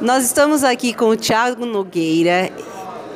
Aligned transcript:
Nós 0.00 0.24
estamos 0.24 0.64
aqui 0.64 0.92
com 0.92 1.06
o 1.06 1.16
Tiago 1.16 1.64
Nogueira. 1.64 2.50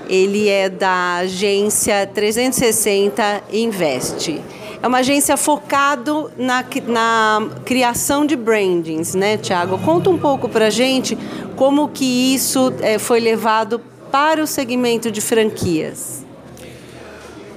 Ele 0.09 0.49
é 0.49 0.69
da 0.69 1.17
agência 1.17 2.07
360 2.07 3.43
Invest. 3.53 4.41
É 4.81 4.87
uma 4.87 4.99
agência 4.99 5.37
focado 5.37 6.31
na, 6.39 6.65
na 6.87 7.49
criação 7.65 8.25
de 8.25 8.37
brandings, 8.37 9.15
né, 9.15 9.37
Tiago? 9.37 9.77
Conta 9.79 10.09
um 10.09 10.17
pouco 10.17 10.49
para 10.49 10.71
gente 10.71 11.19
como 11.57 11.89
que 11.89 12.35
isso 12.35 12.73
é, 12.81 12.99
foi 12.99 13.19
levado 13.19 13.81
para 14.11 14.43
o 14.43 14.47
segmento 14.47 15.11
de 15.11 15.21
franquias. 15.21 16.25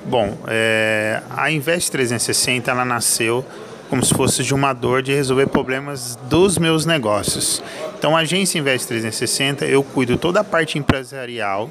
Bom, 0.03 0.35
é, 0.47 1.21
a 1.29 1.51
Invest 1.51 1.91
360 1.91 2.71
ela 2.71 2.83
nasceu 2.83 3.45
como 3.91 4.05
se 4.05 4.13
fosse 4.13 4.41
de 4.41 4.53
uma 4.53 4.71
dor 4.71 5.01
de 5.01 5.13
resolver 5.13 5.47
problemas 5.47 6.17
dos 6.29 6.57
meus 6.57 6.85
negócios. 6.85 7.61
Então, 7.99 8.15
a 8.15 8.21
agência 8.21 8.57
Invest 8.57 8.87
360, 8.87 9.65
eu 9.65 9.83
cuido 9.83 10.17
toda 10.17 10.39
a 10.39 10.45
parte 10.45 10.79
empresarial 10.79 11.69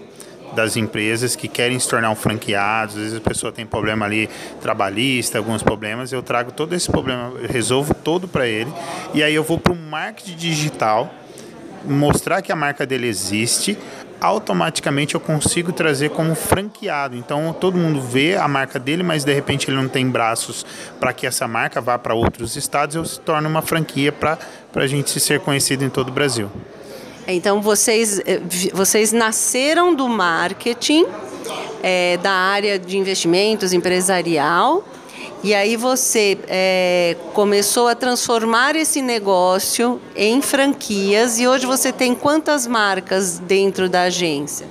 das 0.55 0.77
empresas 0.77 1.35
que 1.35 1.49
querem 1.49 1.79
se 1.79 1.89
tornar 1.89 2.11
um 2.11 2.15
franqueado, 2.15 2.93
às 2.93 2.99
vezes 2.99 3.17
a 3.17 3.23
pessoa 3.23 3.51
tem 3.51 3.65
problema 3.65 4.05
ali 4.05 4.29
trabalhista, 4.61 5.39
alguns 5.39 5.63
problemas, 5.63 6.13
eu 6.13 6.23
trago 6.23 6.53
todo 6.53 6.75
esse 6.75 6.91
problema, 6.91 7.33
resolvo 7.49 7.95
todo 7.95 8.29
para 8.29 8.47
ele, 8.47 8.71
e 9.15 9.23
aí 9.23 9.35
eu 9.35 9.43
vou 9.43 9.59
para 9.59 9.73
o 9.73 9.77
marketing 9.77 10.37
digital, 10.37 11.11
mostrar 11.87 12.43
que 12.43 12.53
a 12.53 12.57
marca 12.57 12.85
dele 12.85 13.07
existe, 13.07 13.79
automaticamente 14.21 15.15
eu 15.15 15.21
consigo 15.21 15.73
trazer 15.73 16.11
como 16.11 16.35
franqueado. 16.35 17.17
Então 17.17 17.55
todo 17.59 17.79
mundo 17.79 18.01
vê 18.01 18.37
a 18.37 18.47
marca 18.47 18.79
dele, 18.79 19.03
mas 19.03 19.25
de 19.25 19.33
repente 19.33 19.69
ele 19.69 19.77
não 19.77 19.89
tem 19.89 20.09
braços 20.09 20.65
para 20.99 21.13
que 21.13 21.27
essa 21.27 21.49
marca 21.49 21.81
vá 21.81 21.99
para 21.99 22.15
outros 22.15 22.57
estados, 22.57 22.97
eu 22.97 23.05
se 23.05 23.19
torno 23.21 23.49
uma 23.49 23.63
franquia 23.63 24.13
para 24.13 24.39
a 24.75 24.87
gente 24.87 25.19
ser 25.19 25.41
conhecido 25.41 25.85
em 25.85 25.91
todo 25.91 26.09
o 26.09 26.13
Brasil. 26.13 26.51
Então 27.27 27.61
vocês, 27.61 28.21
eh, 28.21 28.41
vocês 28.73 29.13
nasceram 29.13 29.95
do 29.95 30.09
marketing, 30.09 31.07
é, 31.83 32.17
da 32.19 32.33
área 32.33 32.79
de 32.79 32.99
investimentos 32.99 33.73
empresarial, 33.73 34.85
e 35.43 35.55
aí 35.55 35.77
você 35.77 36.39
é, 36.47 37.17
começou 37.33 37.89
a 37.89 37.95
transformar 37.95 38.77
esse 38.77 39.01
negócio 39.01 40.01
em 40.15 40.43
franquias 40.43 41.39
e 41.39 41.49
hoje 41.49 41.65
você 41.65 41.91
tem 41.91 42.15
quantas 42.15 42.67
marcas 42.67 43.39
dentro 43.39 43.89
da 43.89 44.03
agência? 44.03 44.67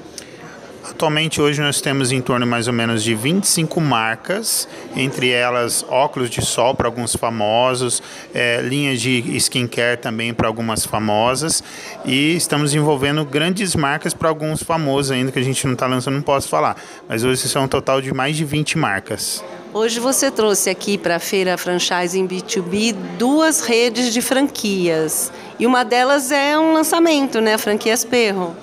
Atualmente, 0.91 1.39
hoje, 1.39 1.61
nós 1.61 1.79
temos 1.79 2.11
em 2.11 2.19
torno 2.19 2.47
mais 2.47 2.67
ou 2.67 2.73
menos 2.73 3.03
de 3.03 3.13
25 3.13 3.79
marcas, 3.79 4.67
entre 4.95 5.29
elas 5.29 5.85
óculos 5.87 6.29
de 6.29 6.43
sol 6.43 6.73
para 6.73 6.87
alguns 6.87 7.15
famosos, 7.15 8.01
é, 8.33 8.59
linhas 8.61 8.99
de 8.99 9.23
skincare 9.37 9.97
também 9.97 10.33
para 10.33 10.47
algumas 10.47 10.85
famosas, 10.85 11.63
e 12.03 12.35
estamos 12.35 12.73
envolvendo 12.73 13.23
grandes 13.23 13.75
marcas 13.75 14.13
para 14.13 14.29
alguns 14.29 14.63
famosos 14.63 15.11
ainda, 15.11 15.31
que 15.31 15.39
a 15.39 15.43
gente 15.43 15.65
não 15.65 15.73
está 15.73 15.85
lançando, 15.85 16.15
não 16.15 16.21
posso 16.23 16.49
falar, 16.49 16.75
mas 17.07 17.23
hoje 17.23 17.47
são 17.47 17.63
um 17.63 17.67
total 17.67 18.01
de 18.01 18.13
mais 18.13 18.35
de 18.35 18.43
20 18.43 18.77
marcas. 18.77 19.43
Hoje 19.71 19.99
você 19.99 20.31
trouxe 20.31 20.69
aqui 20.69 20.97
para 20.97 21.17
a 21.17 21.19
Feira 21.19 21.55
Franchise 21.55 22.19
em 22.19 22.27
B2B 22.27 22.95
duas 23.19 23.61
redes 23.61 24.11
de 24.11 24.21
franquias, 24.21 25.31
e 25.59 25.67
uma 25.67 25.85
delas 25.85 26.31
é 26.31 26.57
um 26.57 26.73
lançamento, 26.73 27.39
né, 27.39 27.53
a 27.53 27.57
franquia 27.59 27.95
Perro. 28.09 28.55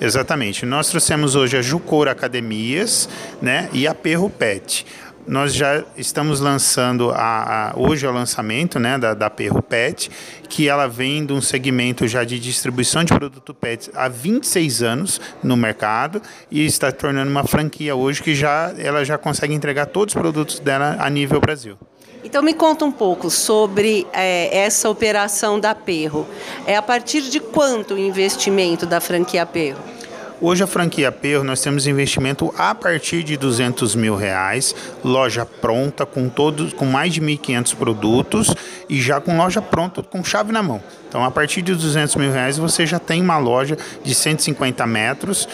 Exatamente. 0.00 0.64
Nós 0.64 0.88
trouxemos 0.88 1.34
hoje 1.34 1.56
a 1.56 1.62
Jucor 1.62 2.08
Academias 2.08 3.08
né, 3.42 3.68
e 3.72 3.86
a 3.86 3.94
Perro 3.94 4.30
Pet. 4.30 4.86
Nós 5.28 5.52
já 5.52 5.84
estamos 5.94 6.40
lançando 6.40 7.10
a, 7.10 7.68
a 7.68 7.78
hoje 7.78 8.06
é 8.06 8.08
o 8.08 8.12
lançamento 8.12 8.80
né, 8.80 8.96
da, 8.96 9.12
da 9.12 9.28
Perro 9.28 9.60
Pet, 9.60 10.10
que 10.48 10.66
ela 10.66 10.86
vem 10.86 11.26
de 11.26 11.34
um 11.34 11.40
segmento 11.42 12.08
já 12.08 12.24
de 12.24 12.40
distribuição 12.40 13.04
de 13.04 13.12
produto 13.12 13.52
pet 13.52 13.90
há 13.94 14.08
26 14.08 14.82
anos 14.82 15.20
no 15.42 15.54
mercado 15.54 16.22
e 16.50 16.64
está 16.64 16.90
tornando 16.90 17.30
uma 17.30 17.44
franquia 17.44 17.94
hoje 17.94 18.22
que 18.22 18.34
já 18.34 18.72
ela 18.78 19.04
já 19.04 19.18
consegue 19.18 19.52
entregar 19.52 19.84
todos 19.84 20.14
os 20.14 20.18
produtos 20.18 20.60
dela 20.60 20.96
a 20.98 21.10
nível 21.10 21.38
Brasil. 21.38 21.76
Então 22.24 22.42
me 22.42 22.54
conta 22.54 22.86
um 22.86 22.90
pouco 22.90 23.28
sobre 23.28 24.06
é, 24.14 24.64
essa 24.64 24.88
operação 24.88 25.60
da 25.60 25.74
Perro. 25.74 26.26
É 26.66 26.74
a 26.74 26.82
partir 26.82 27.20
de 27.20 27.38
quanto 27.38 27.94
o 27.94 27.98
investimento 27.98 28.86
da 28.86 28.98
franquia 28.98 29.44
Perro? 29.44 29.97
Hoje 30.40 30.62
a 30.62 30.68
franquia 30.68 31.10
Perro 31.10 31.42
nós 31.42 31.60
temos 31.60 31.88
investimento 31.88 32.54
a 32.56 32.72
partir 32.72 33.24
de 33.24 33.36
200 33.36 33.96
mil 33.96 34.14
reais, 34.14 34.72
loja 35.02 35.44
pronta 35.44 36.06
com 36.06 36.28
todos, 36.28 36.72
com 36.72 36.86
mais 36.86 37.12
de 37.12 37.20
1.500 37.20 37.74
produtos 37.74 38.54
e 38.88 39.00
já 39.00 39.20
com 39.20 39.36
loja 39.36 39.60
pronta 39.60 40.00
com 40.00 40.22
chave 40.22 40.52
na 40.52 40.62
mão. 40.62 40.80
Então 41.08 41.24
a 41.24 41.30
partir 41.30 41.60
de 41.60 41.74
200 41.74 42.14
mil 42.14 42.30
reais 42.30 42.56
você 42.56 42.86
já 42.86 43.00
tem 43.00 43.20
uma 43.20 43.36
loja 43.36 43.76
de 44.04 44.14
150 44.14 44.86
metros 44.86 45.48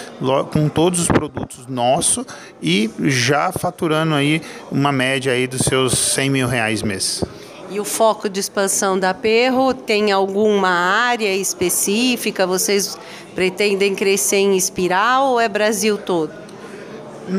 com 0.53 0.69
todos 0.69 1.01
os 1.01 1.07
produtos 1.07 1.67
nossos 1.67 2.27
e 2.63 2.91
já 3.05 3.51
faturando 3.53 4.15
aí 4.15 4.43
uma 4.71 4.93
média 4.93 5.33
aí 5.33 5.47
dos 5.47 5.63
seus 5.63 5.97
100 5.97 6.29
mil 6.29 6.47
reais 6.47 6.83
mês. 6.83 7.25
E 7.75 7.81
o 7.81 7.85
foco 7.85 8.29
de 8.29 8.39
expansão 8.39 8.97
da 8.97 9.13
Perro 9.13 9.75
tem 9.75 10.13
alguma 10.13 10.69
área 10.69 11.35
específica? 11.35 12.47
Vocês 12.47 12.97
pretendem 13.35 13.97
crescer 13.97 14.37
em 14.37 14.57
espiral 14.57 15.31
ou 15.31 15.41
é 15.41 15.49
Brasil 15.49 15.99
todo? 15.99 16.44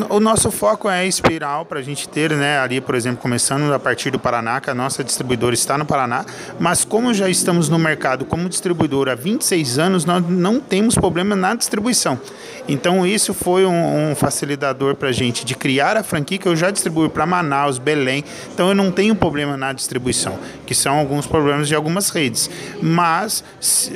O 0.10 0.20
nosso 0.20 0.50
foco 0.50 0.90
é 0.90 1.06
espiral 1.06 1.64
para 1.64 1.80
a 1.80 1.84
gente 1.84 2.10
ter, 2.10 2.32
né, 2.32 2.58
ali, 2.58 2.82
por 2.82 2.96
exemplo, 2.96 3.22
começando 3.22 3.72
a 3.72 3.78
partir 3.78 4.10
do 4.10 4.18
Paraná, 4.18 4.60
que 4.60 4.68
a 4.68 4.74
nossa 4.74 5.04
distribuidora 5.04 5.54
está 5.54 5.78
no 5.78 5.86
Paraná, 5.86 6.26
mas 6.60 6.84
como 6.84 7.14
já 7.14 7.30
estamos 7.30 7.70
no 7.70 7.78
mercado 7.78 8.26
como 8.26 8.50
distribuidora 8.50 9.12
há 9.12 9.16
26 9.16 9.78
anos, 9.78 10.04
nós 10.04 10.28
não 10.28 10.60
temos 10.60 10.96
problema 10.96 11.36
na 11.36 11.54
distribuição. 11.54 12.20
Então, 12.68 13.06
isso 13.06 13.32
foi 13.32 13.64
um, 13.64 14.12
um 14.12 14.16
facilitador 14.16 14.96
para 14.96 15.10
a 15.10 15.12
gente 15.12 15.46
de 15.46 15.54
criar 15.54 15.96
a 15.98 16.04
franquia 16.04 16.40
que 16.40 16.48
eu 16.48 16.56
já 16.56 16.72
distribuo 16.72 17.08
para 17.08 17.28
Manaus, 17.28 17.78
Belém, 17.78 18.24
então 18.52 18.70
eu 18.70 18.76
não 18.76 18.92
tenho 18.92 19.16
problema 19.16 19.56
na 19.56 19.72
distribuição, 19.72 20.40
que 20.66 20.74
são 20.74 20.98
alguns 20.98 21.28
problemas 21.28 21.68
de 21.68 21.76
algumas 21.76 22.10
redes. 22.10 22.50
Mas 22.82 23.44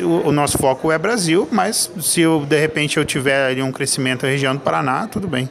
o, 0.03 0.28
o 0.28 0.31
nosso 0.31 0.59
foco 0.59 0.91
é 0.91 0.99
Brasil, 0.99 1.47
mas 1.51 1.89
se 1.99 2.22
eu, 2.22 2.45
de 2.45 2.59
repente 2.59 2.97
eu 2.97 3.05
tiver 3.05 3.47
ali 3.47 3.63
um 3.63 3.72
crescimento 3.72 4.23
na 4.23 4.29
região 4.29 4.53
do 4.53 4.61
Paraná, 4.61 5.07
tudo 5.07 5.28
bem. 5.28 5.49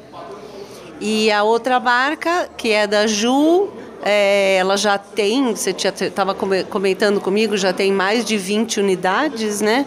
E 1.00 1.30
a 1.30 1.42
outra 1.42 1.78
marca, 1.78 2.48
que 2.56 2.72
é 2.72 2.86
da 2.86 3.06
Ju, 3.06 3.68
é, 4.02 4.56
ela 4.56 4.76
já 4.76 4.98
tem, 4.98 5.54
você 5.54 5.70
estava 5.70 6.34
comentando 6.34 7.20
comigo, 7.20 7.56
já 7.56 7.72
tem 7.72 7.92
mais 7.92 8.24
de 8.24 8.36
20 8.36 8.80
unidades, 8.80 9.60
né? 9.60 9.86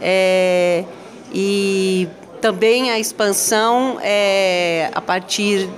É, 0.00 0.84
e 1.32 2.08
também 2.40 2.90
a 2.90 2.98
expansão 2.98 3.98
é 4.02 4.90
a 4.94 5.00
partir 5.00 5.68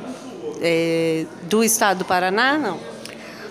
é, 0.60 1.26
do 1.42 1.62
estado 1.62 1.98
do 1.98 2.04
Paraná, 2.04 2.56
não? 2.56 2.94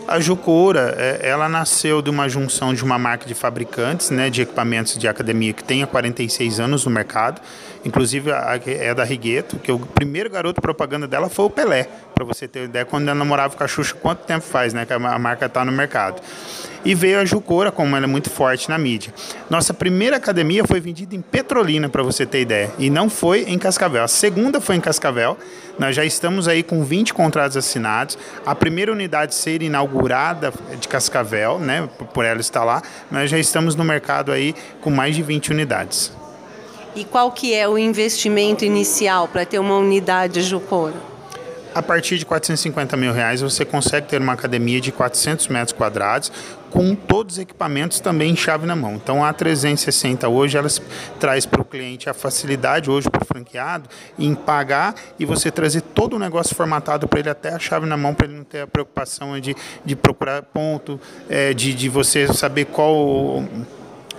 A 0.07 0.19
Jucura, 0.19 0.93
é, 0.97 1.19
ela 1.29 1.47
nasceu 1.47 2.01
de 2.01 2.09
uma 2.09 2.27
junção 2.27 2.73
de 2.73 2.83
uma 2.83 2.99
marca 2.99 3.25
de 3.25 3.33
fabricantes 3.33 4.09
né, 4.09 4.29
de 4.29 4.41
equipamentos 4.41 4.97
de 4.97 5.07
academia 5.07 5.53
que 5.53 5.63
tem 5.63 5.81
há 5.81 5.87
46 5.87 6.59
anos 6.59 6.85
no 6.85 6.91
mercado. 6.91 7.41
Inclusive 7.85 8.31
é 8.65 8.93
da 8.93 9.03
Rigueto, 9.03 9.57
que 9.57 9.71
o 9.71 9.79
primeiro 9.79 10.29
garoto 10.29 10.61
propaganda 10.61 11.07
dela 11.07 11.29
foi 11.29 11.45
o 11.45 11.49
Pelé, 11.49 11.87
para 12.15 12.23
você 12.23 12.47
ter 12.47 12.65
ideia, 12.65 12.85
quando 12.85 13.07
ela 13.07 13.15
namorava 13.15 13.55
com 13.57 13.63
a 13.63 13.67
Xuxa, 13.67 13.93
quanto 13.95 14.25
tempo 14.25 14.45
faz 14.45 14.73
né, 14.73 14.85
que 14.85 14.93
a 14.93 14.99
marca 14.99 15.47
está 15.47 15.65
no 15.65 15.71
mercado. 15.71 16.21
E 16.85 16.93
veio 16.93 17.19
a 17.19 17.25
Jucora, 17.25 17.71
como 17.71 17.95
ela 17.95 18.05
é 18.05 18.07
muito 18.07 18.29
forte 18.29 18.67
na 18.67 18.77
mídia. 18.77 19.13
Nossa 19.49 19.73
primeira 19.73 20.17
academia 20.17 20.65
foi 20.65 20.81
vendida 20.81 21.15
em 21.15 21.21
Petrolina, 21.21 21.87
para 21.87 22.03
você 22.03 22.25
ter 22.25 22.41
ideia, 22.41 22.71
e 22.77 22.89
não 22.89 23.09
foi 23.09 23.43
em 23.43 23.57
Cascavel. 23.57 24.03
A 24.03 24.07
segunda 24.07 24.59
foi 24.59 24.75
em 24.75 24.81
Cascavel. 24.81 25.37
Nós 25.79 25.95
já 25.95 26.03
estamos 26.03 26.47
aí 26.47 26.61
com 26.61 26.83
20 26.83 27.13
contratos 27.13 27.55
assinados. 27.55 28.17
A 28.45 28.53
primeira 28.53 28.91
unidade 28.91 29.33
ser 29.33 29.61
inaugurada 29.61 30.53
de 30.79 30.87
Cascavel, 30.87 31.57
né, 31.57 31.87
por 32.13 32.25
ela 32.25 32.41
estar 32.41 32.63
lá, 32.63 32.81
nós 33.09 33.29
já 33.29 33.39
estamos 33.39 33.75
no 33.75 33.83
mercado 33.83 34.31
aí 34.31 34.53
com 34.81 34.89
mais 34.89 35.15
de 35.15 35.23
20 35.23 35.51
unidades. 35.51 36.11
E 36.95 37.03
qual 37.03 37.31
que 37.31 37.55
é 37.55 37.67
o 37.67 37.77
investimento 37.77 38.63
inicial 38.63 39.27
para 39.27 39.45
ter 39.45 39.57
uma 39.57 39.77
unidade 39.77 40.41
Jucora? 40.41 41.12
A 41.73 41.81
partir 41.81 42.17
de 42.17 42.25
450 42.25 42.95
mil 42.97 43.11
reais 43.11 43.41
você 43.41 43.65
consegue 43.65 44.07
ter 44.07 44.21
uma 44.21 44.33
academia 44.33 44.79
de 44.79 44.91
400 44.91 45.47
metros 45.47 45.73
quadrados 45.73 46.31
com 46.69 46.95
todos 46.95 47.35
os 47.35 47.39
equipamentos 47.39 47.99
também 47.99 48.31
em 48.31 48.35
chave 48.35 48.65
na 48.65 48.75
mão. 48.75 48.95
Então 48.95 49.23
a 49.23 49.31
360 49.31 50.27
hoje 50.27 50.57
ela 50.57 50.67
traz 51.19 51.45
para 51.45 51.61
o 51.61 51.65
cliente 51.65 52.09
a 52.09 52.13
facilidade 52.13 52.89
hoje 52.89 53.09
para 53.09 53.21
o 53.21 53.25
franqueado 53.25 53.87
em 54.17 54.33
pagar 54.33 54.95
e 55.19 55.25
você 55.25 55.51
trazer 55.51 55.81
todo 55.81 56.15
o 56.15 56.19
negócio 56.19 56.55
formatado 56.55 57.07
para 57.07 57.19
ele 57.19 57.29
até 57.29 57.49
a 57.49 57.59
chave 57.59 57.85
na 57.85 57.95
mão 57.95 58.13
para 58.13 58.27
ele 58.27 58.37
não 58.37 58.43
ter 58.43 58.61
a 58.61 58.67
preocupação 58.67 59.39
de, 59.39 59.55
de 59.85 59.95
procurar 59.95 60.41
ponto, 60.41 60.99
é, 61.29 61.53
de, 61.53 61.73
de 61.73 61.89
você 61.89 62.31
saber 62.33 62.65
qual 62.65 62.93
o 62.95 63.47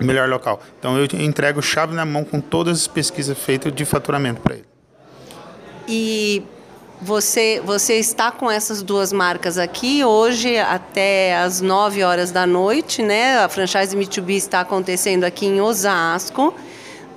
melhor 0.00 0.28
local. 0.28 0.60
Então 0.78 0.96
eu 0.96 1.06
entrego 1.20 1.62
chave 1.62 1.94
na 1.94 2.04
mão 2.04 2.24
com 2.24 2.40
todas 2.40 2.82
as 2.82 2.86
pesquisas 2.86 3.36
feitas 3.36 3.72
de 3.72 3.84
faturamento 3.84 4.40
para 4.40 4.54
ele. 4.54 4.66
E 5.86 6.42
você, 7.00 7.60
você 7.64 7.94
está 7.94 8.30
com 8.30 8.50
essas 8.50 8.82
duas 8.82 9.12
marcas 9.12 9.58
aqui 9.58 10.04
hoje 10.04 10.58
até 10.58 11.36
às 11.36 11.60
9 11.60 12.02
horas 12.02 12.30
da 12.30 12.46
noite, 12.46 13.02
né? 13.02 13.38
A 13.38 13.48
franchise 13.48 13.96
Me2B 13.96 14.30
está 14.30 14.60
acontecendo 14.60 15.24
aqui 15.24 15.46
em 15.46 15.60
Osasco, 15.60 16.54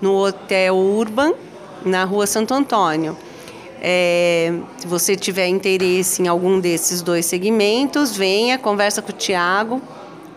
no 0.02 0.16
Hotel 0.16 0.76
Urban, 0.76 1.34
na 1.86 2.04
rua 2.04 2.28
Santo 2.28 2.54
Antônio. 2.54 3.18
É, 3.80 4.52
se 4.78 4.88
você 4.88 5.16
tiver 5.16 5.48
interesse 5.48 6.22
em 6.22 6.28
algum 6.28 6.60
desses 6.60 7.02
dois 7.02 7.26
segmentos, 7.26 8.16
venha, 8.16 8.58
conversa 8.58 9.02
com 9.02 9.12
o 9.12 9.16
Tiago 9.16 9.82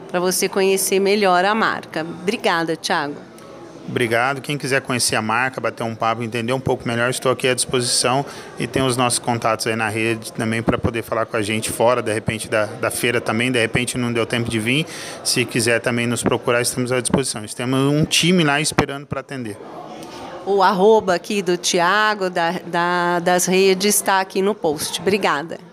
para 0.09 0.21
você 0.21 0.49
conhecer 0.49 1.01
melhor 1.01 1.45
a 1.45 1.55
marca. 1.55 2.03
Obrigada, 2.03 2.77
Tiago. 2.77 3.30
Obrigado. 3.91 4.41
Quem 4.41 4.57
quiser 4.57 4.81
conhecer 4.81 5.17
a 5.17 5.23
marca, 5.23 5.61
bater 5.61 5.83
um 5.83 5.97
papo, 5.97 6.23
entender 6.23 6.53
um 6.53 6.61
pouco 6.61 6.87
melhor, 6.87 7.11
estou 7.11 7.33
aqui 7.33 7.49
à 7.49 7.55
disposição 7.55 8.25
e 8.59 8.67
tem 8.67 8.83
os 8.83 8.97
nossos 8.97 9.19
contatos 9.19 9.67
aí 9.67 9.75
na 9.75 9.89
rede 9.89 10.33
também 10.33 10.63
para 10.63 10.79
poder 10.79 11.03
falar 11.03 11.27
com 11.27 11.37
a 11.37 11.43
gente 11.43 11.71
fora, 11.71 12.01
de 12.01 12.13
repente, 12.13 12.49
da, 12.49 12.67
da 12.67 12.91
feira 12.91 13.21
também. 13.21 13.51
De 13.51 13.61
repente 13.61 13.99
não 13.99 14.13
deu 14.13 14.25
tempo 14.25 14.49
de 14.49 14.61
vir. 14.61 14.87
Se 15.25 15.45
quiser 15.45 15.81
também 15.81 16.07
nos 16.07 16.23
procurar, 16.23 16.63
estamos 16.63 16.93
à 16.93 17.01
disposição. 17.01 17.43
Temos 17.55 17.93
um 17.93 18.05
time 18.05 18.45
lá 18.45 18.61
esperando 18.61 19.07
para 19.07 19.21
atender. 19.21 19.57
O 20.47 20.63
arroba 20.63 21.15
aqui 21.15 21.43
do 21.43 21.57
Tiago, 21.57 22.31
da, 22.31 22.53
da, 22.65 23.19
das 23.19 23.47
redes, 23.47 23.97
está 23.97 24.21
aqui 24.21 24.41
no 24.41 24.55
post. 24.55 25.01
Obrigada. 25.01 25.70